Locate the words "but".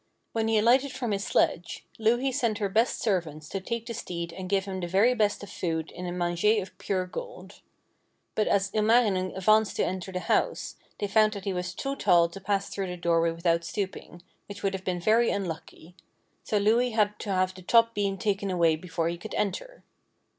8.33-8.47